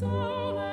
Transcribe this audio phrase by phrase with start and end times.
[0.00, 0.67] Oh,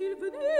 [0.00, 0.57] est-il